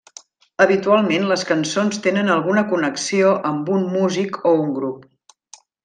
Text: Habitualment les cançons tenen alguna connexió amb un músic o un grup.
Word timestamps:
Habitualment 0.63 1.27
les 1.31 1.43
cançons 1.49 2.01
tenen 2.07 2.33
alguna 2.37 2.65
connexió 2.73 3.37
amb 3.53 3.73
un 3.79 3.87
músic 3.99 4.41
o 4.55 4.59
un 4.67 4.77
grup. 4.81 5.07